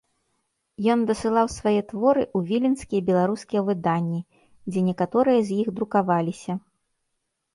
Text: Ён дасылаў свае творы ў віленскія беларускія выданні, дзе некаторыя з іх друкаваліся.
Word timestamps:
Ён 0.93 0.99
дасылаў 1.09 1.47
свае 1.55 1.73
творы 1.91 2.23
ў 2.23 2.39
віленскія 2.53 3.01
беларускія 3.09 3.61
выданні, 3.67 4.21
дзе 4.69 4.79
некаторыя 4.89 5.39
з 5.51 5.59
іх 5.65 5.69
друкаваліся. 5.81 6.53